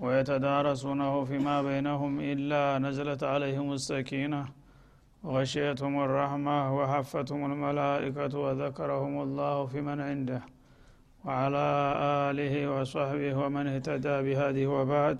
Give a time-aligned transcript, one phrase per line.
[0.00, 4.42] ويتدارسونه فيما بينهم إلا نزلت عليهم السكينة
[5.24, 10.42] وغشيتهم الرحمة وحفتهم الملائكة وذكرهم الله في من عنده
[11.24, 11.66] وعلى
[12.28, 15.18] آله وصحبه ومن اهتدى بهذه وبعد.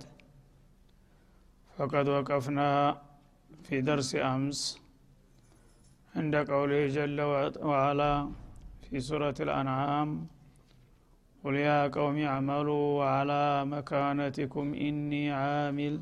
[1.77, 2.71] فقد وقفنا
[3.65, 4.81] في درس أمس
[6.17, 7.21] عند قوله جل
[7.71, 8.13] وعلا
[8.91, 10.09] في سورة الأنعام.
[11.45, 16.01] قل يا قوم اعملوا على مكانتكم إني عامل.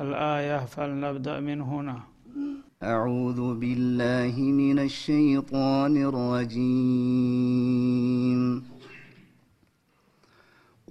[0.00, 2.00] الآية فلنبدأ من هنا.
[2.82, 6.94] أعوذ بالله من الشيطان الرجيم.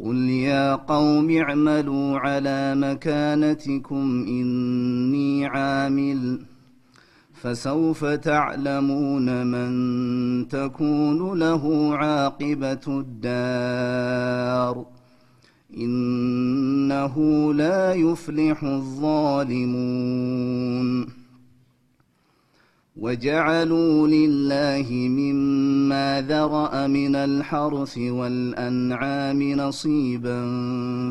[0.04, 6.53] قل يا قوم اعملوا على مكانتكم إني عامل.
[7.44, 14.86] فسوف تعلمون من تكون له عاقبة الدار.
[15.78, 17.18] إنه
[17.54, 19.64] لا يفلح الظالمون.
[22.98, 30.46] وجعلوا لله مما ذرأ من الحرث والأنعام نصيبا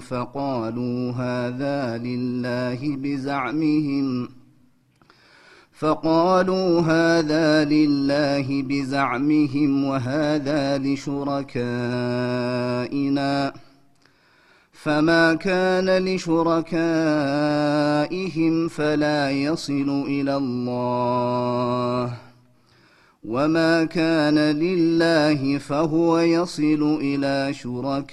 [0.01, 4.42] فقالوا هذا لله بزعمهم.
[5.83, 11.53] فقالوا هذا لله بزعمهم وهذا لشركائنا.
[14.73, 16.69] فما كان لشركائهم
[18.69, 22.13] فلا يصل إلى الله.
[23.25, 28.13] وما كان لله فهو يصل إلى شركائهم.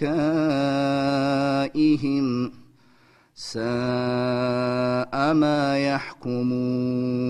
[3.41, 7.29] ساء ما يحكمون.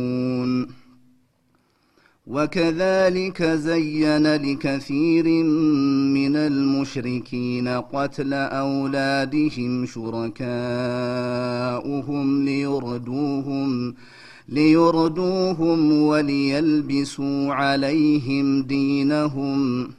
[2.27, 5.43] وكذلك زين لكثير
[6.13, 10.45] من المشركين قتل أولادهم شركاؤهم
[12.45, 13.95] ليردوهم
[14.49, 19.98] ليردوهم وليلبسوا عليهم دينهم.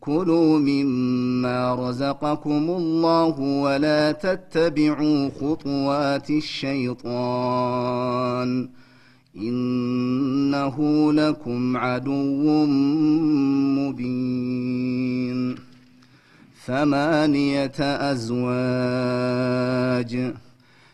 [0.00, 7.68] كلوا مما رزقكم الله ولا تتبعوا خطوات الشيطان
[9.36, 12.66] إنه لكم عدو
[13.78, 15.56] مبين
[16.66, 17.72] ثمانية
[18.12, 19.24] أزواج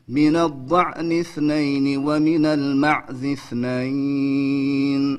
[0.08, 5.18] من الضأن اثنين ومن المعز اثنين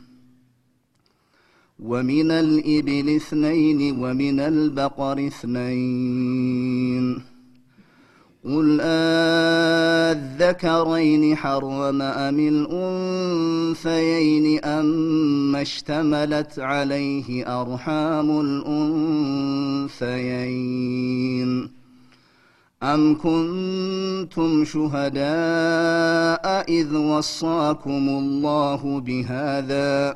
[1.81, 7.21] ومن الإبل اثنين ومن البقر اثنين.
[8.45, 8.81] قل
[10.11, 12.39] الذكرين حرم أم
[13.79, 18.41] الأنثيين أم اشتملت عليه أرحام
[20.01, 21.71] الأنثيين.
[22.83, 25.21] أم كنتم شهداء
[26.69, 30.15] إذ وصاكم الله بهذا؟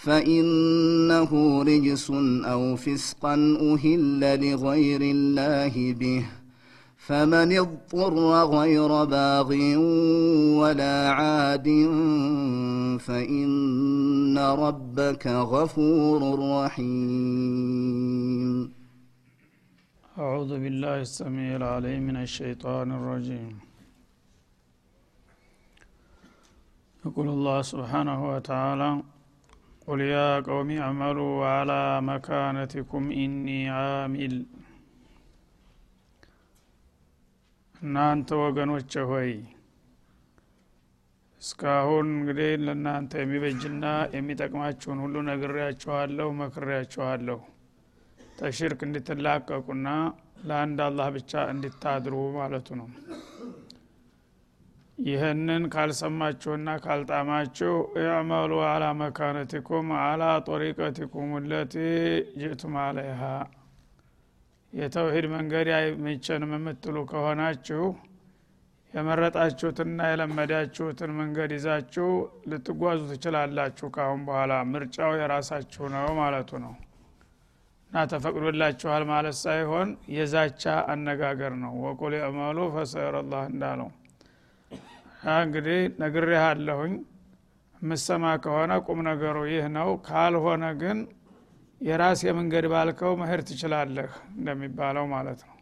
[0.00, 2.10] فإنه رجس
[2.52, 3.34] أو فسقا
[3.72, 6.26] أهل لغير الله به.
[6.96, 8.14] فمن اضطر
[8.58, 9.50] غير باغ
[10.60, 11.68] ولا عاد
[13.06, 16.20] فإن ربك غفور
[16.64, 18.46] رحيم.
[20.18, 23.58] أعوذ بالله السميع العليم من الشيطان الرجيم.
[27.06, 29.02] يقول الله سبحانه وتعالى
[29.90, 30.16] ቁል ያ
[30.46, 31.70] ቀውሚ አመሉ አላ
[32.08, 33.46] መካነቲኩም ኢኒ
[33.76, 34.34] አሚል
[37.82, 39.30] እናንተ ወገኖች ሆይ
[41.42, 43.84] እስካሁን እንግዲህ ለእናንተ የሚበጅና
[44.14, 47.38] የሚጠቅማችሁን ሁሉ ነግሬያችኋለሁ፣ መክሬያችኋለሁ።
[48.38, 49.88] ተሽርክ እንድትላቀቁና
[50.44, 52.88] ለአንድ አላህ ብቻ እንድታድሩ ማለቱ ነው።
[55.00, 61.74] ይህንን ካልሰማችሁና ካልጣማችሁ እዕመሉ አላ መካነቲኩም አላ ጦሪቀቲኩም ለቲ
[62.40, 63.22] ጅእቱም አለይሃ።
[64.72, 67.84] የተውሂድ መንገድ አይመቸንም የምትሉ ከሆናችሁ
[68.94, 72.08] የመረጣችሁትና የለመዳችሁትን መንገድ ይዛችሁ
[72.50, 76.74] ልትጓዙ ትችላላችሁ ካሁን በኋላ። ምርጫው የራሳችሁ ነው ማለቱ ነው።
[77.92, 83.88] እና ተፈቅዶላችኋል ማለት ሳይሆን የዛቻ አነጋገር ነው። ወቁል እዕመሉ ፈሰየረላህ እንዳለው
[85.22, 86.92] እንግዲህ ነግሬህ አለሁኝ
[87.80, 90.98] የምሰማ ከሆነ ቁም ነገሩ ይህ ነው። ካልሆነ ግን
[91.80, 95.56] የራስ የመንገድ ባልከው መሄድ ትችላለህ እንደሚባለው ማለት ነው።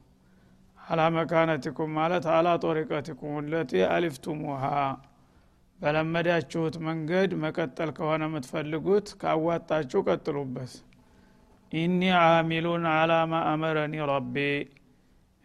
[0.79, 4.63] አላ መካነቲኩም ማለት አላ ጦሪቀቲኩም ለቲ አሊፍቱሙሃ።
[5.79, 10.73] በለመዳችሁት መንገድ መቀጠል ከሆነ የምትፈልጉት ካዋጣችሁ ቀጥሉበት።
[11.73, 14.37] ኢኒ አሚሉን አላማ አመረኒ ረቢ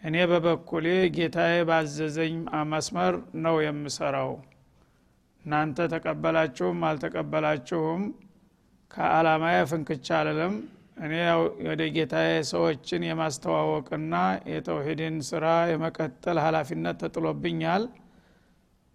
[0.04, 2.34] እኔ በበኩሌ ጌታዬ ባዘዘኝ
[2.72, 4.32] መስመር ነው የምሰራው።
[5.46, 8.02] እናንተ ተቀበላችሁም አልተቀበላችሁም
[8.92, 10.56] ከአላማዬ ፍንክቻ አልልም።
[11.04, 11.14] እኔ
[11.68, 14.16] ወደ ጌታዬ ሰዎችን የማስተዋወቅና
[14.52, 17.86] የተውሂድን ስራ የመቀጠል ሀላፊነት ተጥሎብኛል።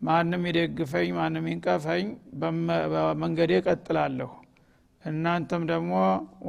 [0.00, 2.06] ማንም ይደግፈኝ ማንም ይንቀፈኝ
[2.92, 4.30] በመንገዴ ቀጥላለሁ
[5.04, 5.92] እናንተም ደግሞ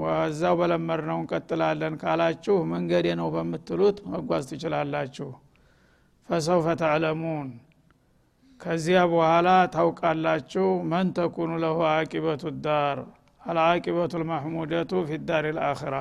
[0.02, 5.30] ወዛው በለመድነው እንቀጥላለን ካላችሁ መንገዴ ነው በምትሉት መጓዝ ትችላላችሁ።
[6.30, 7.50] ፈሰውፈ ተዕለሙን።
[8.60, 12.98] ከዚያ በኋላ ታውቃላችሁ መን ተኩኑ ለሁ አቂበቱ ዳር
[13.42, 15.96] አልአቂበቱ ልማሕሙደቱ ፊ ዳር ልአኽራ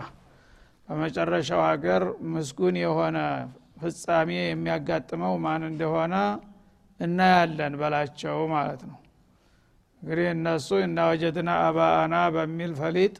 [0.88, 2.02] በመጨረሻው ሀገር
[2.32, 3.18] ምስጉን የሆነ
[3.80, 6.14] ፍጻሜ የሚያጋጥመው ማን እንደሆነ
[7.00, 8.98] እናያለን በላቸው ማለት ነው
[10.02, 13.14] እንግዲህ እነሱ እና ወጀድና አባአና በሚል ፈሊጥ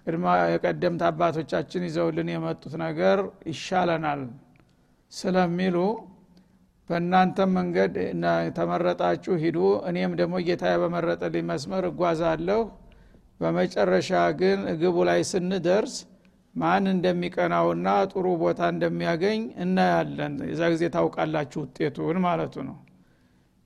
[0.00, 3.18] ቅድማ የቀደምት አባቶቻችን ይዘውልን የመጡት ነገር
[3.50, 4.22] ይሻለናል
[5.12, 5.76] ስለሚሉ
[6.90, 7.94] በእናንተም መንገድ
[8.56, 9.58] ተመረጣችሁ ሂዱ
[9.90, 12.62] እኔም ደግሞ ጌታ በመረጠልኝ መስመር እጓዛለሁ።
[13.40, 14.10] በመጨረሻ
[14.40, 15.94] ግን ግቡ ላይ ስንደርስ
[16.54, 22.76] ማን እንደሚቀናውና ጥሩ ቦታ እንደሚያገኝ እናያለን። የዛ ጊዜ ታውቃላችሁ ውጤቱን ማለቱ ነው።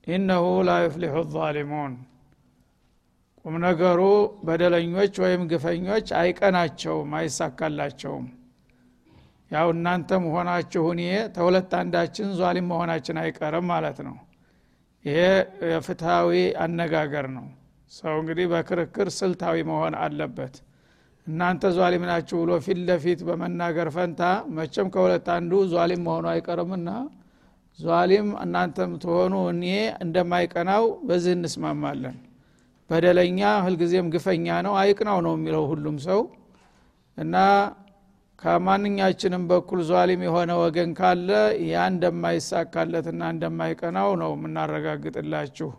[0.06, 1.94] ኢነሁ ላ ዩፍሊሑ ዛሊሙን
[3.44, 4.00] ቁም ነገሩ
[4.46, 8.26] በደለኞች ወይም ግፈኞች አይቀናቸውም አይሳካላቸውም።
[9.50, 11.02] ያው እናንተ መሆናችሁ እኔ
[11.36, 14.16] ተሁለት አንዳችን ዟሊም መሆናችን አይቀርም ማለት ነው።
[15.04, 15.18] ይሄ
[15.70, 16.32] የፍትሃዊ
[16.64, 17.46] አነጋገር ነው።
[17.92, 20.54] ሰው እንግዲህ በክርክር ስልታዊ መሆን አለበት።
[21.26, 24.22] እናንተ ዟሊም ናችሁ ብሎ ፊት ለፊት በመናገር ፈንታ
[24.56, 26.90] መቼም ከሁለት አንዱ ዟሊም መሆኑ አይቀርምና
[27.78, 29.64] ዟሊም እናንተም ትሆኑ እኔ
[30.04, 32.16] እንደማይቀናው በዚህ እንስማማለን
[32.90, 36.20] በደለኛ ሁልጊዜም ግፈኛ ነው አይቅናው ነው የሚለው ሁሉም ሰው።
[37.18, 37.36] እና
[38.38, 41.28] ከማንኛችንም በኩል ዟሊም የሆነ ወገን ካለ
[41.66, 45.70] ያ እንደማይሳካለትና እንደማይቀናው ነው የምናረጋግጥላችሁ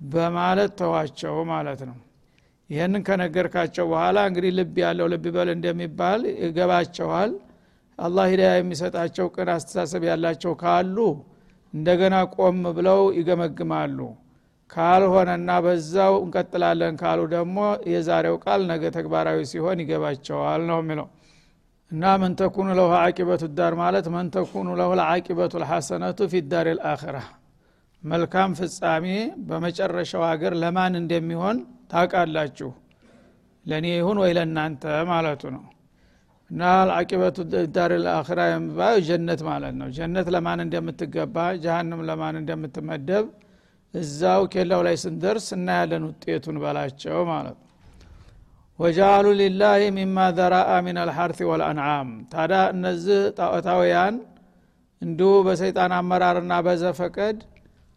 [0.00, 1.96] በማለት ተዋቸው ማለት ነው።
[2.70, 7.32] ይህንን ከነገርካቸው በኋላ እንግዲህ ልብ ያለው ልብ በል እንደሚባል ይገባቸዋል።
[7.98, 10.96] አላህ ሂዳያ የሚሰጣቸው ቅን አስተሳሰብ ያላቸው ካሉ
[11.74, 13.98] እንደገና ቆም ብለው ይገመግማሉ
[14.70, 17.58] ካልሆነና በዛው እንቀጥላለን ካሉ ደግሞ
[17.90, 21.06] የዛሬው ቃል ነገ ተግባራዊ ሲሆን ይገባቸዋል ነው የሚለው።
[21.90, 27.18] እና መን ተኩኑ ለሁ አቂበቱ ዳር ማለት መን ተኩኑ ለሁ ለአቂበቱ ልሐሰነቱ ፊ ዳር ልአኽራ
[28.02, 29.06] መልካም ፍጻሜ
[29.46, 31.56] በመጨረሻው ሀገር ለማን እንደሚሆን
[31.92, 32.70] ታውቃላችሁ?
[33.66, 35.64] ለእኔ ይሁን ወይ ለእናንተ ማለቱ ነው።
[36.50, 36.62] እና
[36.96, 37.36] አቂበቱ
[37.76, 43.24] ዳር ልአኽራ የሚባለው ጀነት ማለት ነው። ጀነት ለማን እንደምትገባ ጀሃንም ለማን እንደምትመደብ
[43.94, 47.62] እዛው ኬላው ላይ ስንደርስ እናያለን ውጤቱን በላቸው ማለት ነው።
[48.78, 54.16] ወጃአሉ ሊላህ ሚማ ዘራአ ምን አልሐርት ወልአንዓም። ታዲያ እነዚህ ጣዖታውያን
[55.02, 57.38] እንዲሁ በሰይጣን አመራርና በዘፈቀድ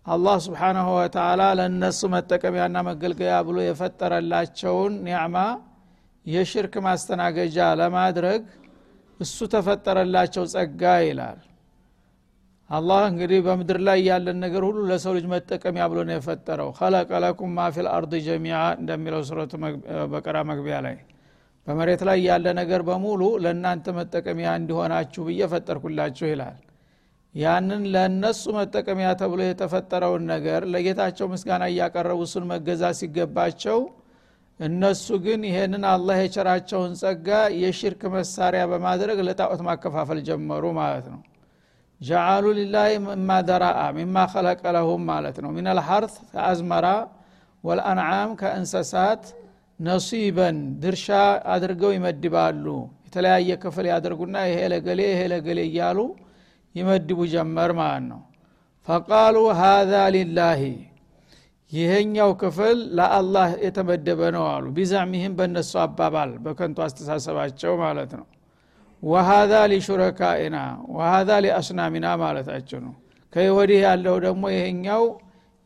[0.05, 5.36] አላህ ስብሓናሁ ወተላ ለእነሱ መጠቀሚያና መገልገያ ብሎ የፈጠረላቸውን ኒዕማ
[6.25, 8.41] የሽርክ ማስተናገጃ ለማድረግ
[9.19, 11.39] እሱ ተፈጠረላቸው ጸጋ ይላል
[12.70, 17.54] አላህ እንግዲህ በምድር ላይ ያለን ነገር ሁሉ ለሰው ልጅ መጠቀሚያ ብሎ ነው የፈጠረው። ከለቀ ለኩም
[17.58, 19.54] ማ አርድ ጀሚዓ እንደሚለው ሱረቱ
[20.12, 20.98] በቀራ መግቢያ ላይ
[21.68, 26.58] በመሬት ላይ ያለ ነገር በሙሉ ለእናንተ መጠቀሚያ እንዲሆናችሁ ብዬ ፈጠርኩላችሁ ይላል።
[27.36, 33.80] ያንን ለእነሱ መጠቀሚያ ተብሎ የተፈጠረውን ነገር ለጌታቸው ምስጋና እያቀረቡ እሱን መገዛ ሲገባቸው
[34.60, 37.28] እነሱ ግን ይሄንን አላህ የቸራቸውን ጸጋ
[37.62, 41.20] የሽርክ መሳሪያ በማድረግ ለጣዖት ማከፋፈል ጀመሩ ማለት ነው
[42.01, 46.88] ጀዓሉ ሊላህ ምማ ደራአ ሚማ ከለቀ ለሁም ማለት ነው። ሚን አልሐርት ከአዝመራ
[47.63, 49.24] ወልአንዓም ከእንሰሳት
[49.79, 51.08] ነሲበን ድርሻ
[51.53, 52.65] አድርገው ይመድባሉ።
[53.08, 56.00] የተለያየ ክፍል ያደርጉና ይሄ ለገሌ ይሄ ለገሌ እያሉ
[56.75, 58.22] ይመድቡ ጀመር ማለት ነው።
[58.88, 60.62] ፈቃሉ ሃዛ ሊላሂ
[61.72, 68.25] ይሄኛው ክፍል ለአላህ የተመደበ ነው አሉ። ቢዛዕሚህም በእነሱ አባባል በከንቱ አስተሳሰባቸው ማለት ነው
[69.03, 70.58] ወሃዛ ሊሹረካኢና
[70.96, 72.94] ወሃዛ ሊአስናሚና ማለታቸው ነው
[73.34, 75.03] ከወዲህ ያለው ደግሞ ይሄኛው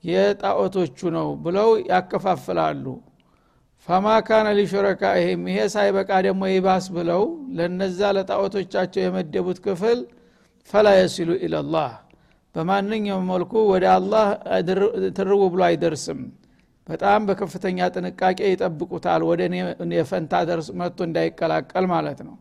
[0.04, 2.86] የጣዖቶቹ ነው ብለው ያከፋፍላሉ።
[3.88, 7.24] ፈማ ካነ ሊሹረካኢህም ይሄ ሳይበቃ ደግሞ ይባስ ብለው
[7.58, 10.00] ለነዛ ለጣዖቶቻቸው የመደቡት ክፍል
[10.70, 11.90] ፈላ የሲሉ ኢለላህ
[12.56, 14.28] በማንኛውም መልኩ ወደ አላህ
[15.18, 16.20] ትርው ብሎ አይደርስም።
[16.88, 19.42] በጣም በከፍተኛ ጥንቃቄ ይጠብቁታል። ወደ
[19.84, 22.36] እኔ ፈንታ ደርስ መጥቶ እንዳይቀላቀል ማለት ነው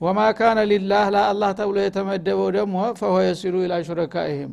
[0.00, 4.52] ወማ ካነ ሊላህ ለአላህ ተብሎ የተመደበው ደግሞ ፈሆ የሲሉ ኢላ ሹረካይህም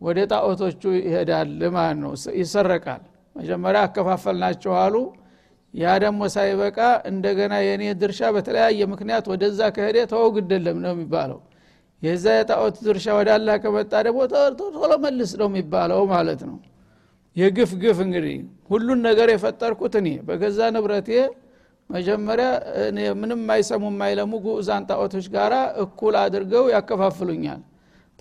[0.00, 3.02] ወደ ጣዖቶቹ ይሄዳል ማለት ነው። ይሰረቃል።
[3.36, 4.94] መጀመሪያ አከፋፈልናቸው አሉ።
[5.74, 6.78] ያ ደግሞ ሳይበቃ
[7.10, 11.38] እንደገና የእኔ ድርሻ በተለያየ ምክንያት ወደዛ ከሄደ ተወው ግደለም ነው የሚባለው።
[12.02, 14.20] የዛ የጣዖት ድርሻ ወደ አላ ከመጣ ደግሞ
[14.60, 16.56] ቶሎ መልስ ነው የሚባለው ማለት ነው።
[17.36, 18.36] የግፍ ግፍ እንግዲህ
[18.70, 21.10] ሁሉን ነገር የፈጠርኩት እኔ በገዛ ንብረቴ
[21.92, 22.48] መጀመሪያ
[23.20, 25.52] ምንም የማይሰሙ የማይለሙ ጉዑዛን ጣዖቶች ጋር
[25.84, 27.60] እኩል አድርገው ያከፋፍሉኛል።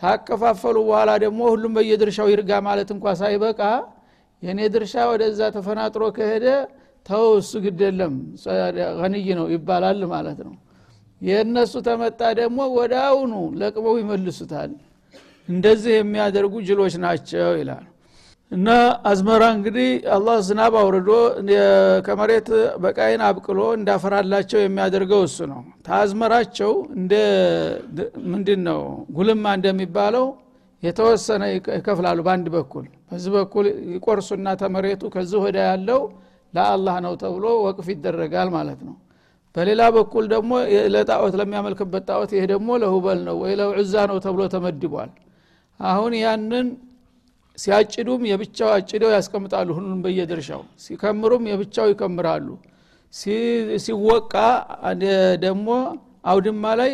[0.01, 3.61] ታከፋፈሉ በኋላ ደግሞ ሁሉም በየድርሻው ይርጋ ማለት እንኳ ሳይበቃ
[4.43, 6.45] የእኔ ድርሻ ወደዛ ተፈናጥሮ ከሄደ
[7.05, 8.15] ተው እሱ ግደለም
[8.99, 10.55] ገንይ ነው ይባላል ማለት ነው።
[11.21, 14.71] የእነሱ ተመጣ ደግሞ ወደ አውኑ ለቅመው ይመልሱታል።
[15.49, 17.85] እንደዚህ የሚያደርጉ ጅሎች ናቸው ይላል
[18.51, 18.69] እና
[19.09, 21.09] አዝመራ እንግዲህ አላህ ዝናብ አውርዶ
[22.07, 22.47] ከመሬት
[22.83, 27.13] በቃይን አብቅሎ እንዳፈራላቸው የሚያደርገው እሱ ነው። ታዝመራቸው እንደ
[28.33, 28.81] ምንድን ነው
[29.17, 30.25] ጉልማ እንደሚባለው
[30.83, 36.01] የተወሰነ ይከፍላሉ በአንድ በኩል። በዚህ በኩል ይቆርሱና ተመሬቱ ከዚህ ወዳ ያለው
[36.53, 38.95] ለአላህ ነው ተብሎ ወቅፍ ይደረጋል ማለት ነው።
[39.55, 40.51] በሌላ በኩል ደግሞ
[40.93, 45.11] ለጣዖት ለሚያመልክበት ጣዖት ይሄ ደግሞ ለሁበል ነው ወይ ለዑዛ ነው ተብሎ ተመድቧል።
[45.79, 46.67] አሁን ያንን
[47.57, 52.47] ሲያጭዱም የብቻው አጭደው ያስቀምጣሉ ሁሉም በየድርሻው። ሲከምሩም የብቻው ይከምራሉ።
[53.83, 54.33] ሲወቃ
[55.43, 55.67] ደግሞ
[56.31, 56.91] አውድማ ላይ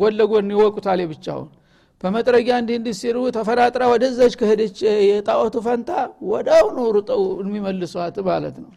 [0.00, 1.48] ጎን ለጎን ይወቁታል የብቻውን።
[2.02, 5.90] በመጥረጊያ እንዲህ እንዲህ ሲሉ ተፈናጥራ ወደዛች ከሄደች የጣዖቱ ፈንታ
[6.30, 6.86] ወዳው ነው
[7.42, 8.72] የሚመልሷት ማለት ነው።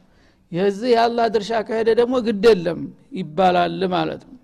[0.52, 2.80] የዚህ የአላህ ድርሻ ከሄደ ደግሞ ግድ የለም
[3.20, 4.36] ይባላል ማለት ነው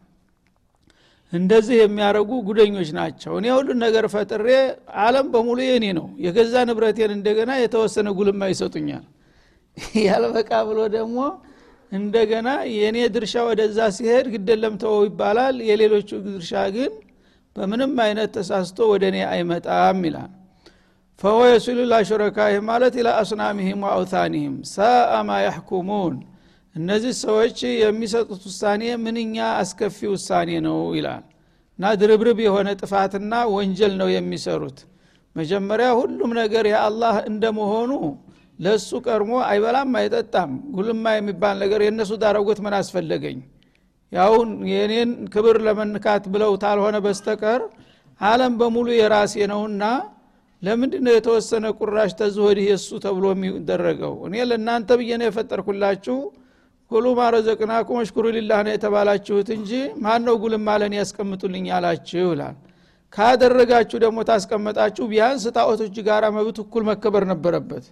[1.33, 4.47] እንደዚህ የሚያደረጉ ጉደኞች ናቸው። እኔ ሁሉን ነገር ፈጥሬ
[5.03, 9.03] አለም በሙሉ የኔ ነው። የገዛ ንብረቴን እንደገና የተወሰነ ጉልማ ይሰጡኛል።
[10.07, 11.17] ያልበቃ ብሎ ደግሞ
[11.91, 16.93] እንደገና የእኔ ድርሻ ወደዛ ሲሄድ ግደለም ተወው ይባላል። የሌሎቹ ድርሻ ግን
[17.55, 20.31] በምንም አይነት ተሳስቶ ወደ እኔ አይመጣም ይላል።
[21.21, 26.15] ፈወ የሱሉ ላሹረካይህ ማለት ኢላ አስናሚህም ወአውታኒህም ሳአማ ያሕኩሙን
[26.75, 31.23] እነዚህ ሰዎች የሚሰጡት ውሳኔ ምንኛ አስከፊ ውሳኔ ነው ይላል።
[31.79, 34.77] እና ድርብርብ የሆነ ጥፋትና ወንጀል ነው የሚሰሩት።
[35.35, 37.91] መጀመሪያ ሁሉም ነገር የአላህ እንደመሆኑ
[38.59, 43.39] ለእሱ ቀርሞ አይበላም አይጠጣም። ጉልማ የሚባል ነገር የእነሱ ዳረጎት ምን አስፈለገኝ?
[44.11, 47.61] ያውን የኔን ክብር ለመንካት ብለው ታልሆነ በስተቀር
[48.21, 49.83] አለም በሙሉ የራሴ ነውና
[50.61, 54.13] ለምንድ ነው የተወሰነ ቁራሽ ተዝ ወዲህ የእሱ ተብሎ የሚደረገው?
[54.27, 56.17] እኔ ለእናንተ ብዬ ነው የፈጠርኩላችሁ
[56.91, 59.71] ኩሉ ማረዘቅናኩም እሽኩሩ ሊላህ ነው የተባላችሁት እንጂ
[60.03, 62.55] ማን ነው ጉልማ ለን ያስቀምጡልኝ አላችሁ ይላል።
[63.13, 67.85] ካደረጋችሁ ደግሞ ታስቀመጣችሁ ቢያንስ ጣዖቶች ጋር መብት እኩል መከበር ነበረበት።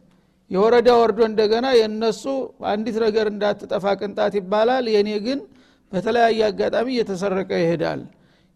[0.51, 2.23] የወረዳ ወርዶ እንደገና የእነሱ
[2.71, 5.39] አንዲት ነገር እንዳትጠፋ ቅንጣት ይባላል። የእኔ ግን
[5.91, 8.01] በተለያየ አጋጣሚ እየተሰረቀ ይሄዳል።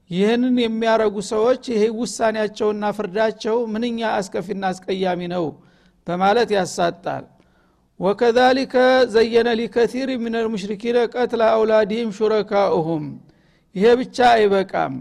[0.09, 5.45] ይህንን የሚያረጉ ሰዎች ይሄ ውሳኔያቸውና ፍርዳቸው ምንኛ አስከፊና አስቀያሚ ነው
[6.07, 7.25] በማለት ያሳጣል
[7.99, 8.75] ወከዛሊከ
[9.13, 13.05] ዘየነ ሊከቲር ምን ልሙሽሪኪነ ቀትለ አውላዲህም ሹረካኡሁም።
[13.75, 14.93] ይሄ ብቻ አይበቃም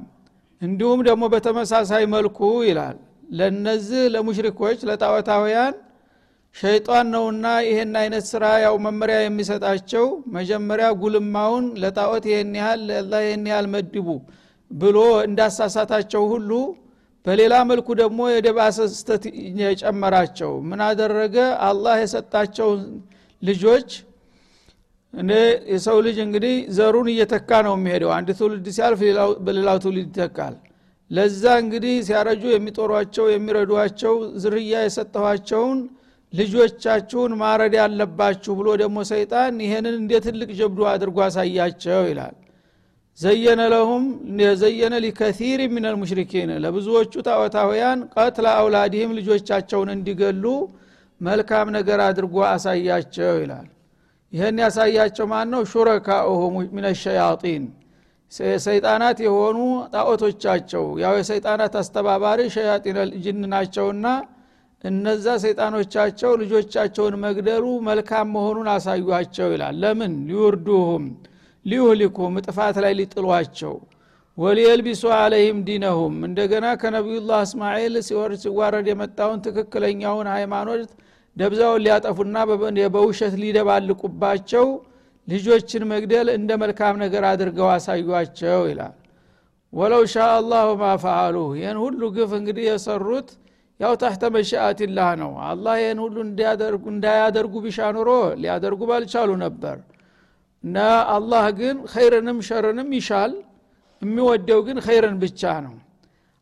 [0.63, 2.97] እንዲሁም ደግሞ በተመሳሳይ መልኩ ይላል
[3.33, 5.75] ለነዚህ ለሙሽሪኮች ለጣዖታውያን
[6.57, 10.05] ሸይጣን ነውና ይሄን አይነት ስራ ያው መመሪያ የሚሰጣቸው
[10.37, 14.07] መጀመሪያ ጉልማውን ለጣዖት ይሄን ያህል ለላ ይሄን ያህል መድቡ
[14.71, 16.51] ብሎ እንዳሳሳታቸው ሁሉ
[17.27, 19.25] በሌላ መልኩ ደግሞ የደባሰ ስተት
[19.61, 21.37] የጨመራቸው ምን አደረገ?
[21.69, 22.69] አላህ የሰጣቸው
[23.43, 23.89] ልጆች
[25.73, 29.01] የሰው ልጅ እንግዲህ ዘሩን እየተካ ነው የሚሄደው። አንድ ትውልድ ሲያልፍ
[29.47, 30.55] በሌላው ትውልድ ይተካል።
[31.11, 35.79] ለዛ እንግዲህ ሲያረጁ የሚጦሯቸው የሚረዷቸው ዝርያ የሰጠኋቸውን
[36.33, 42.35] ልጆቻችሁን ማረድ ያለባችሁ ብሎ ደግሞ ሰይጣን ይሄንን እንደ ትልቅ ጀብዱ አድርጎ አሳያቸው ይላል
[43.21, 44.05] ዘየነ ለሁም
[44.61, 50.45] ዘየነ ሊከቲር ምን ልሙሽሪኪን ለብዙዎቹ ጣዖታውያን ቀትለ አውላዲህም ልጆቻቸውን እንዲገሉ
[51.21, 53.67] መልካም ነገር አድርጎ አሳያቸው ይላል።
[54.33, 57.65] ይህን ያሳያቸው ማን ነው ሹረካኡሁም ምን ሸያጢን።
[58.65, 59.59] ሰይጣናት የሆኑ
[59.95, 64.07] ጣዖቶቻቸው። ያው የሰይጣናት አስተባባሪ ሸያጢን ጅን ናቸውና
[64.85, 70.13] እነዛ ሰይጣኖቻቸው ልጆቻቸውን መግደሉ መልካም መሆኑን አሳዩቸው ይላል። ለምን?
[70.29, 71.05] ሊውርዱሁም
[71.67, 73.75] ሊዩህሊኩም ጥፋት ላይ ሊጥሏቸው
[74.39, 80.91] ወሊየልቢሱ አለይህም ዲነሁም። እንደገና ከነቢዩላህ እስማኤል ሲወርድ ሲዋረድ የመጣውን ትክክለኛውን ሃይማኖት
[81.37, 82.37] ደብዛውን ሊያጠፉና
[82.95, 84.67] በውሸት ሊደባልቁባቸው
[85.29, 88.95] ልጆችን መግደል እንደ መልካም ነገር አድርገው አሳዩቸው ይላል።
[89.73, 90.87] ወለው ሻ አላሁ ማ
[91.57, 93.29] ይህን ሁሉ ግፍ እንግዲህ የሰሩት
[93.81, 96.17] ያው ታህተ መሻአትላህ ነው። አላህ ይህን ሁሉ
[96.93, 98.11] እንዳያደርጉ ቢሻ ኑሮ
[98.43, 99.77] ሊያደርጉ ባልቻሉ ነበር
[100.67, 100.77] እና
[101.15, 103.33] አላህ ግን ኸይርንም ሸርንም ይሻል።
[104.03, 105.75] የሚወደው ግን ኸይርን ብቻ ነው።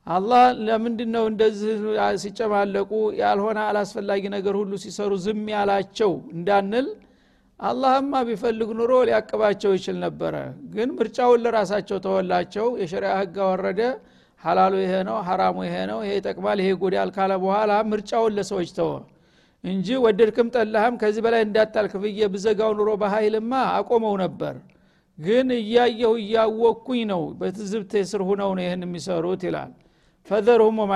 [0.07, 1.75] አላህ ለምንድ ነው እንደዚህ
[2.23, 2.91] ሲጨማለቁ?
[3.21, 6.89] ያልሆነ አላስፈላጊ ነገር ሁሉ ሲሰሩ ዝም ያላቸው እንዳንል
[7.61, 10.35] አላህማ ቢፈልግ ኑሮ ሊያቅባቸው ይችል ነበረ።
[10.75, 13.81] ግን ምርጫውን ለራሳቸው ተወላቸው። የሸሪያ ህግ አወረደ።
[14.43, 18.91] ሐላሉ ይሄ ነው ሐራሙ ይሄ ነው ይሄ ይጠቅማል ይሄ ጎዳል ካለ በኋላ ምርጫውን ለሰዎች ተወ
[19.65, 24.55] እንጂ ወደድክም ጠላህም ከዚህ በላይ እንዳታልክ ብዬ ብዘጋው ኑሮ በኃይልማ አቆመው ነበር።
[25.19, 29.73] ግን እያየሁ እያወቅኩኝ ነው። በትዝብት ስር ሁነው ነው ይህን የሚሰሩት ይላል።
[30.27, 30.93] ፈዘርሁም ወማ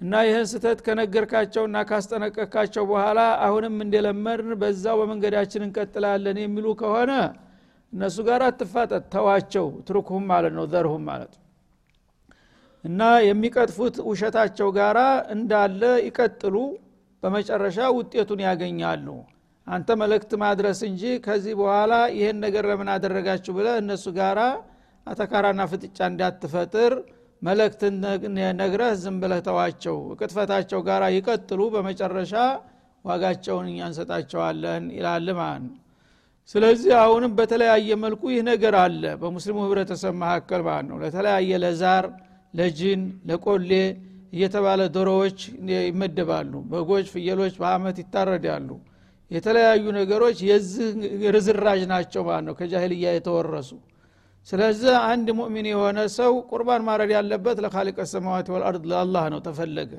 [0.00, 7.12] እና ይህን ስተት ከነገርካቸውና ካስጠነቀካቸው በኋላ አሁንም እንደለመድን በዛው በመንገዳችን እንቀጥላለን የሚሉ ከሆነ
[7.92, 11.32] እነሱ ጋር አትፋጠጥ ተዋቸው ትርኩሁም ማለት ነው ዘርሁም ማለት
[12.84, 14.98] እና የሚቀጥፉት ውሸታቸው ጋራ
[15.34, 16.56] እንዳለ ይቀጥሉ
[17.22, 19.06] በመጨረሻ ውጤቱን ያገኛሉ።
[19.66, 24.40] አንተ መልእክት ማድረስ እንጂ ከዚህ በኋላ ይህን ነገር ለምን አደረጋችሁ ብለ እነሱ ጋራ
[25.06, 26.92] አተካራና ፍጥጫ እንዳትፈጥር
[27.42, 27.82] መልእክት
[28.60, 32.34] ነግረህ ዝም ብለህ ተዋቸው ቅጥፈታቸው ጋር ይቀጥሉ በመጨረሻ
[33.04, 35.76] ዋጋቸውን እኛ እንሰጣቸዋለን ይላል ማለት
[36.54, 42.06] ስለዚህ አሁንም በተለያየ መልኩ ይህ ነገር አለ በሙስሊሙ ህብረተሰብ መካከል ማለት ነው ለተለያየ ለዛር
[42.54, 43.72] ለጅን ለቆሌ
[44.32, 45.38] እየተባለ ዶሮዎች
[45.88, 48.68] ይመደባሉ በጎች ፍየሎች በአመት ይታረዳሉ።
[49.30, 50.86] የተለያዩ ነገሮች የዚህ
[51.36, 53.70] ርዝራዥ ናቸው ማለት ነው ከጃሂልያ የተወረሱ።
[54.48, 59.92] ስለዚህ አንድ ሙእሚን የሆነ ሰው ቁርባን ማረድ ያለበት ለካሊቀ ሰማዋት ወልአርድ ለአላህ ነው ተፈለገ።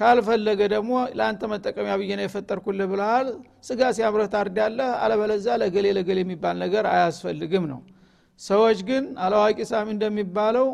[0.00, 3.26] ካልፈለገ ደግሞ ለአንተ መጠቀሚያ ብዬ ነው የፈጠርኩልህ ብልሃል
[3.68, 7.80] ስጋ ሲያምረህ ታርዳለህ አለበለዛ ለገሌ ለገሌ የሚባል ነገር አያስፈልግም ነው።
[8.40, 10.66] ሰዎች ግን አላዋቂ ሳሚ እንደሚባለው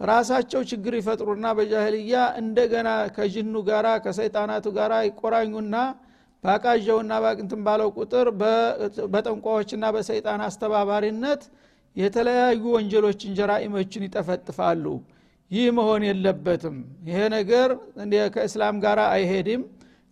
[0.00, 5.76] ራሳቸው ችግር ይፈጥሩና በጃህልያ እንደገና ከጅኑ ጋራ ከሰይጣናቱ ጋራ ይቆራኙና
[6.44, 8.26] ባቃዣውና ባቅንትን ባለው ቁጥር
[9.14, 11.42] በጠንቋዎችና በሰይጣን አስተባባሪነት
[11.96, 14.84] የተለያዩ ወንጀሎችን ጀራኢሞችን ይጠፈጥፋሉ።
[15.50, 16.76] ይህ መሆን የለበትም።
[17.08, 17.68] ይሄ ነገር
[18.34, 19.62] ከእስላም ጋር አይሄድም።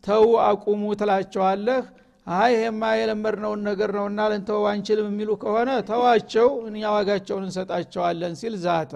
[0.05, 1.85] ተው አቁሙ ትላቸዋለህ።
[2.27, 8.93] አይ ይሄማ የለመድነውን ነገር ነውና ልንተው አንችልም የሚሉ ከሆነ ተዋቸው እኛ ዋጋቸውን እንሰጣቸዋለን ሲል ዛተ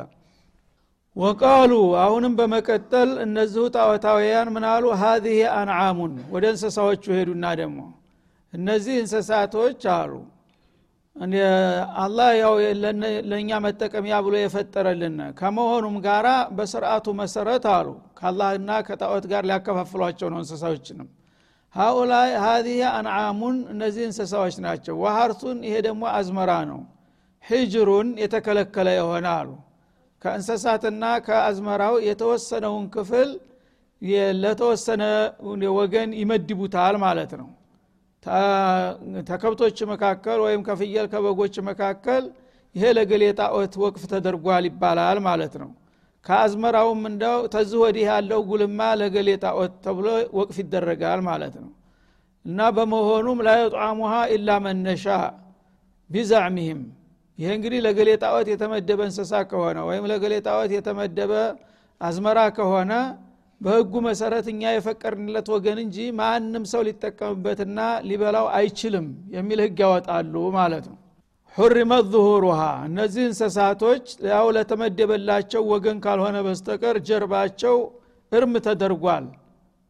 [1.20, 7.80] ወቃሉ አሁንም በመቀጠል እነዚሁ ጣዖታውያን ምናሉ ሀዚህ አንዓሙን። ወደ እንስሳዎቹ ሄዱና ደግሞ
[8.52, 10.12] እነዚህ እንስሳቶች አሉ።
[12.02, 12.54] አላህ ያው
[13.30, 21.08] ለእኛ መጠቀሚያ ብሎ የፈጠረልን ከመሆኑም ጋራ በስርአቱ መሰረት አሉ። ከአላህና ከጣዖት ጋር ሊያከፋፍሏቸው ነው እንስሳዎችንም።
[21.74, 26.80] ሀኡላይ ሀዚህ አንዓሙን እነዚህ እንስሳዎች ናቸው። ወሀርቱን ይሄ ደግሞ አዝመራ ነው።
[27.44, 29.50] ሂጅሩን የተከለከለ የሆነ አሉ
[30.22, 33.28] ከእንስሳትና ከአዝመራው የተወሰነውን ክፍል
[34.42, 35.02] ለተወሰነ
[35.78, 37.48] ወገን ይመድቡታል ማለት ነው።
[39.28, 42.24] ተከብቶች መካከል ወይም ከፍየል ከበጎች መካከል
[42.74, 45.70] ይሄ ለገሌ ጣዖት ወቅፍ ተደርጓል ይባላል ማለት ነው።
[46.26, 50.06] ከአዝመራውም እንደው ተዚህ ወዲህ ያለው ጉልማ ለገሌ ጣዖት ተብሎ
[50.38, 51.70] ወቅፍ ይደረጋል ማለት ነው።
[52.44, 55.06] እና በመሆኑም ላ የጧሙሃ ኢላ መነሻ
[56.10, 56.80] ቢዛዕሚህም
[57.40, 61.32] ይሄ እንግዲህ ለገሌ ጣዖት የተመደበ እንስሳ ከሆነ ወይም ለገሌ ጣዖት የተመደበ
[62.00, 62.92] አዝመራ ከሆነ
[63.60, 70.84] በህጉ መሰረት እኛ የፈቀድንለት ወገን እንጂ ማንም ሰው ሊጠቀምበትና ሊበላው አይችልም የሚል ህግ ያወጣሉ ማለት
[70.90, 70.96] ነው።
[71.56, 77.76] ሁሪመት ዙሁሩሃ እነዚህ እንስሳቶች ያው ለተመደበላቸው ወገን ካልሆነ በስተቀር ጀርባቸው
[78.32, 79.26] እርም ተደርጓል።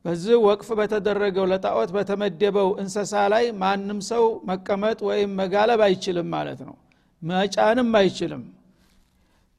[0.04, 6.76] በዚህ ወቅፍ በተደረገው ለጣዖት በተመደበው እንስሳ ላይ ማንም ሰው መቀመጥ ወይም መጋለብ አይችልም ማለት ነው
[7.22, 8.42] መጫንም አይችልም።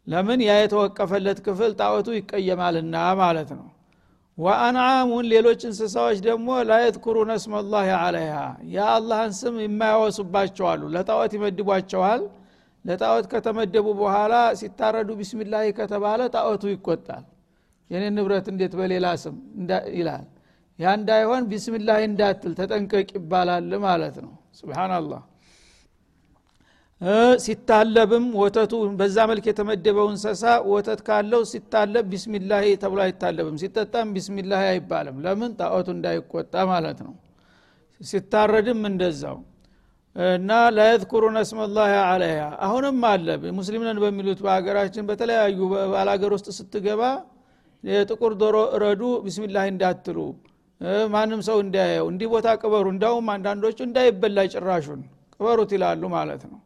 [0.08, 0.39] ለምን?
[0.43, 3.67] ያ የተወቀፈለት ክፍል ጣዖቱ ይቀየማልና ማለት ነው።
[4.38, 8.38] ወአንዓሙን ሌሎች እንስሳዎች ደግሞ ላየትኩሩነ እስመላህ አለይሃ
[8.74, 12.21] የአላህን ስም የማያወሱባቸዋሉ ለጣዖት ይመድቧቸዋል።
[12.86, 17.26] ለጣዖት ከተመደቡ በኋላ ሲታረዱ ቢስሚላህ ከተባለ ጣዖቱ ይቆጣል።
[17.89, 19.36] የኔ ንብረት እንዴት በሌላ ስም
[19.97, 20.26] ይላል።
[20.80, 25.21] ያ እንዳይሆን ቢስሚላህ እንዳትል ተጠንቀቅ ይባላል ማለት ነው። ስብናላህ
[27.44, 35.18] ሲታለብም ወተቱ በዛ መልክ የተመደበው እንሰሳ ወተት ካለው ሲታለብ ቢስሚላህ ተብሎ አይታለብም። ሲጠጣም ቢስሚላህ አይባልም።
[35.26, 35.52] ለምን?
[35.60, 37.14] ጣዖቱ እንዳይቆጣ ማለት ነው።
[38.02, 39.40] ሲታረድም እንደዛው።
[40.36, 43.28] እና ላየذኩሩነ እስመላህ አለያ አሁንም አለ።
[43.60, 45.60] ሙስሊምነን በሚሉት በሀገራችን በተለያዩ
[45.94, 47.02] ባላገር ውስጥ ስትገባ
[47.84, 50.18] የጥቁር ዶሮ እረዱ ቢስሚላህ እንዳትሉ።
[51.14, 55.02] ማንም ሰው እንዳያየው እንዲህ ቦታ ቅበሩ። እንዳውም አንዳንዶቹ እንዳይበላ ጭራሹን
[55.36, 56.60] ቅበሩት ይላሉ ማለት ነው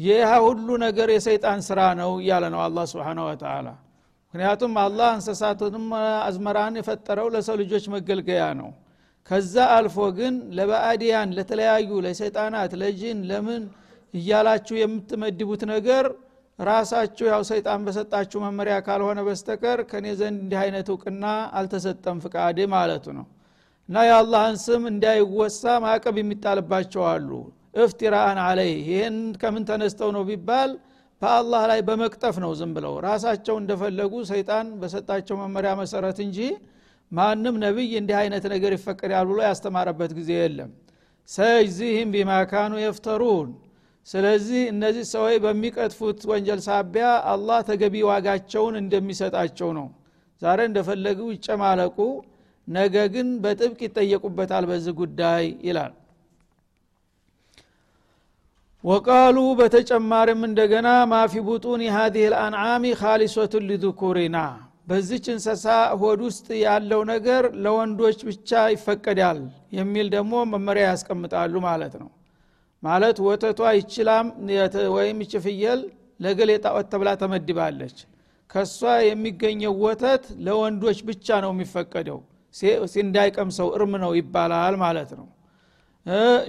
[0.00, 3.66] ይህ ሁሉ ነገር የሰይጣን ስራ ነው እያለ ነው አላ ስብን ወተላ
[4.34, 5.86] ምክንያቱም አላህ እንስሳትንም
[6.26, 8.68] አዝመራን የፈጠረው ለሰው ልጆች መገልገያ ነው።
[9.30, 13.62] ከዛ አልፎ ግን ለባዕዲያን ለተለያዩ ለሰይጣናት ለጅን ለምን
[14.14, 16.04] እያላችሁ የምትመድቡት ነገር
[16.58, 21.24] ራሳችሁ ያው ሰይጣን በሰጣችሁ መመሪያ ካልሆነ በስተቀር ከኔ ዘንድ እንዲህ አይነት እውቅና
[21.58, 23.26] አልተሰጠም ፍቃድ ማለቱ ነው።
[23.88, 27.30] እና የአላህን ስም እንዳይወሳ ማዕቀብ የሚጣልባቸው አሉ
[27.74, 30.70] እፍቲራአን አለይ ይህን ከምን ተነስተው ነው ቢባል
[31.22, 36.38] በአላህ ላይ በመቅጠፍ ነው ዝም ብለው። ራሳቸው እንደፈለጉ ሰይጣን በሰጣቸው መመሪያ መሰረት እንጂ
[37.12, 40.70] ማንም ነቢይ እንዲህ አይነት ነገር ይፈቀዳል ብሎ ያስተማረበት ጊዜ የለም።
[41.28, 43.50] ሰጅዚህም ቢማካኑ የፍተሩን።
[44.08, 49.88] ስለዚህ እነዚህ ሰዎች በሚቀጥፉት ወንጀል ሳቢያ አላህ ተገቢ ዋጋቸውን እንደሚሰጣቸው ነው።
[50.42, 51.98] ዛሬ እንደፈለጉ ይጨማለቁ
[52.68, 55.92] ነገ ግን በጥብቅ ይጠየቁበታል በዚህ ጉዳይ ይላል
[58.84, 64.36] ወቃሉ በተጨማሪም እንደገና ማፊ ቡጡን ሀዚህ ልአንዓሚ ካሊሶቱን ሊذኩሪና
[64.88, 65.64] በዚች እንሰሳ
[66.00, 69.40] ሆድ ውስጥ ያለው ነገር ለወንዶች ብቻ ይፈቀዳል
[69.78, 72.08] የሚል ደግሞ መመሪያ ያስቀምጣሉ ማለት ነው።
[72.82, 74.26] ማለት ወተቷ ይችላም
[74.96, 75.34] ወይም ይች
[76.20, 77.98] ለገሌ ጣዖት ተብላ ተመድባለች።
[78.50, 82.18] ከእሷ የሚገኘው ወተት ለወንዶች ብቻ ነው የሚፈቀደው።
[83.04, 85.26] እንዳይቀምሰው እርም ነው ይባላል ማለት ነው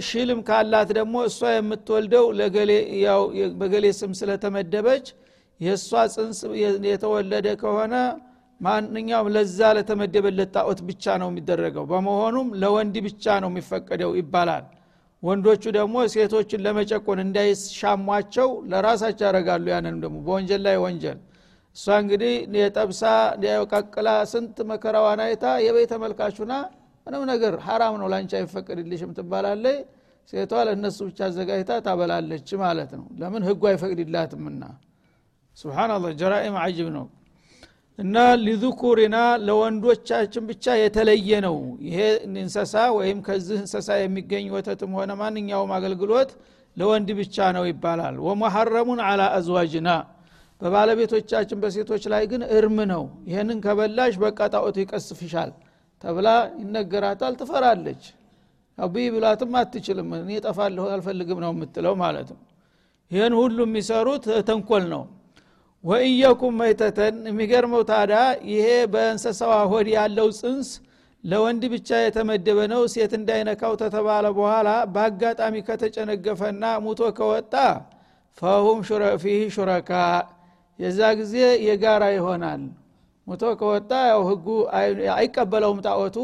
[0.08, 2.26] ሽልም ካላት ደግሞ እሷ የምትወልደው
[3.62, 5.08] በገሌ ስም ስለተመደበች
[5.60, 6.40] የእሷ ጽንስ
[6.88, 7.96] የተወለደ ከሆነ
[8.62, 14.66] ማንኛውም ለዛ ለተመደበለት ጣዖት ብቻ ነው የሚደረገው። በመሆኑም ለወንድ ብቻ ነው የሚፈቀደው ይባላል።
[15.24, 21.20] ወንዶቹ ደግሞ ሴቶችን ለመጨቆን እንዳይሻሟቸው ለራሳቸው ያደረጋሉ ያንንም ደግሞ በወንጀል ላይ ወንጀል።
[21.76, 23.02] እሷ እንግዲህ የጠብሳ
[23.74, 26.54] ቀቅላ ስንት መከራዋን አይታ የበይ ተመልካቹና
[27.12, 29.80] ምንም ነገር ሀራም ነው ላንቺ አይፈቅድልሽም ትባላለች።
[30.34, 34.64] ሴቷ ለእነሱ ብቻ አዘጋጅታ ታበላለች ማለት ነው። ለምን ህጉ አይፈቅድላትምና?
[35.58, 37.06] ስብናላህ ጀራኢም አጅብ ነው።
[38.00, 41.98] እና ሊዙኩሪና ለወንዶቻችን ብቻ የተለየ ነው። ይሄ
[42.36, 46.32] እንሰሳ ወይም ከዚህ እንሰሳ የሚገኝ ወተትም ሆነ ማንኛውም አገልግሎት
[46.78, 49.90] ለወንድ ብቻ ነው ይባላል። ወመሐረሙን አላ አዝዋጅና
[50.62, 55.52] በባለቤቶቻችን በሴቶች ላይ ግን እርም ነው። ይህንን ከበላሽ በቃ ጣዖቱ ይቀስፍሻል
[56.02, 56.28] ተብላ
[56.62, 58.04] ይነገራታል ትፈራለች።
[58.78, 62.40] አብይ ብላትም አትችልም እኔ ጠፋለሁ አልፈልግም ነው የምትለው ማለት ነው።
[63.12, 65.04] ይህን ሁሉ የሚሰሩት ተንኮል ነው።
[65.84, 68.14] ወእየኩም መይተተን የሚገርመው ታዳ
[68.52, 70.70] ይሄ በእንሰሳዋ ሆድ ያለው ጽንስ
[71.24, 77.54] ለወንድ ብቻ የተመደበ ነው ሴት እንዳይነካው ተተባለ በኋላ በአጋጣሚ ከተጨነገፈና ሙቶ ከወጣ
[78.38, 78.80] ፈሁም
[79.24, 79.92] ፊህ ሹረካ
[80.80, 81.36] የዛ ጊዜ
[81.68, 82.62] የጋራ ይሆናል
[83.28, 84.48] ሙቶ ከወጣ ያው ህጉ
[85.16, 86.18] አይቀበለውም ጣዖቱ።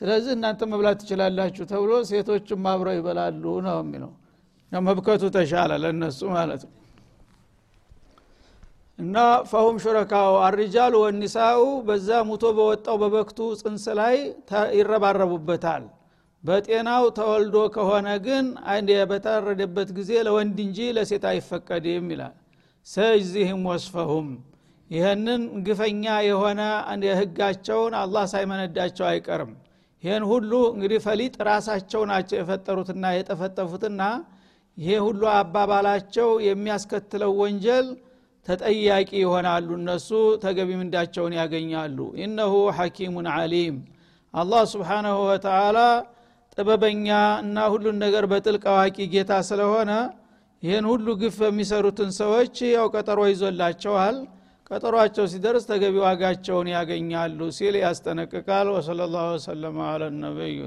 [0.00, 4.12] ስለዚህ እናንተ መብላት ትችላላችሁ ተብሎ ሴቶችም አብረው ይበላሉ ነው የሚለው።
[4.72, 6.72] መብከቱ ተሻለ ለእነሱ ማለት ነው።
[8.98, 9.16] እና
[9.50, 14.16] ፈሁም ሹረካው አርጃሉ ወኒሳኡ በዛ ሙቶ በወጣው በበክቱ ጽንስ ላይ
[14.78, 15.84] ይረባረቡበታል።
[16.44, 18.46] በጤናው ተወልዶ ከሆነ ግን
[19.10, 22.34] በተረደበት ጊዜ ለወንድ እንጂ ለሴት አይፈቀድም ይላል።
[22.86, 24.28] ሰጅዚህም ወስፈሁም
[24.92, 26.60] ይህንን ግፈኛ የሆነ
[27.20, 29.52] ህጋቸውን አላህ ሳይመነዳቸው አይቀርም።
[30.02, 34.02] ይህን ሁሉ እንግዲህ ፈሊጥ ራሳቸው ናቸው የፈጠሩትና የጠፈጠፉትና
[34.76, 37.86] ይሄ ሁሉ አባባላቸው የሚያስከትለው ወንጀል
[38.46, 40.08] ተጠያቂ ይሆናሉ። እነሱ
[40.44, 43.76] ተገቢ ምንዳቸውን ያገኛሉ። ኢነሁ ሐኪሙን አሊም
[44.34, 45.78] አላህ ስብሓናሁ ወተላ
[46.56, 47.08] ጥበበኛ
[47.42, 49.90] እና ሁሉን ነገር በጥልቅ አዋቂ ጌታ ስለሆነ
[50.62, 54.16] ይህን ሁሉ ግፍ የሚሰሩትን ሰዎች ያው ቀጠሮ ይዞላቸዋል
[54.72, 60.58] ቀጠሯቸው ሲደርስ ተገቢ ዋጋቸውን ያገኛሉ ሲል ያስጠነቅቃል። ወሰለ ላሁ ወሰለማ አለ ነቢዩ